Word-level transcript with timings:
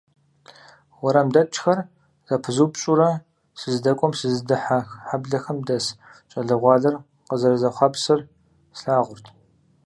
УэрамдэкӀхэр 1.01 1.79
зэпызупщӀурэ 2.27 3.09
сыздэкӀуэм, 3.59 4.11
сызыдыхьэ 4.19 4.79
хьэблэхэм 5.07 5.59
дэс 5.67 5.85
щӀалэгъуалэр 6.31 6.95
къызэрызэхъуапсэр 7.27 8.19
слъагъурт. 8.77 9.25